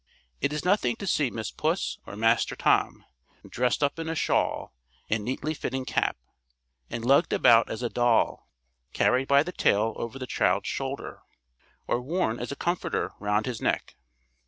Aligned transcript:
It 0.41 0.51
is 0.51 0.65
nothing 0.65 0.95
to 0.95 1.05
see 1.05 1.29
Miss 1.29 1.51
Puss 1.51 1.99
or 2.07 2.15
Master 2.15 2.55
Tom 2.55 3.05
dressed 3.47 3.83
up 3.83 3.99
in 3.99 4.09
a 4.09 4.15
shawl 4.15 4.73
and 5.11 5.23
neatly 5.23 5.53
fitting 5.53 5.85
cap, 5.85 6.17
and 6.89 7.05
lugged 7.05 7.31
about 7.33 7.69
as 7.69 7.83
a 7.83 7.89
doll, 7.89 8.49
carried 8.93 9.27
by 9.27 9.43
the 9.43 9.51
tail 9.51 9.93
over 9.97 10.17
the 10.17 10.25
child's 10.25 10.65
shoulder, 10.69 11.21
or 11.85 12.01
worn 12.01 12.39
as 12.39 12.51
a 12.51 12.55
comforter 12.55 13.11
round 13.19 13.45
his 13.45 13.61
neck. 13.61 13.95